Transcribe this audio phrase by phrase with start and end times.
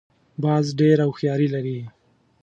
[0.43, 1.79] باز ډېره هوښیاري لري